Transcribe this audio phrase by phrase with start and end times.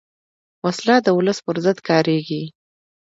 [0.65, 2.43] وسله د ولس پر ضد کارېږي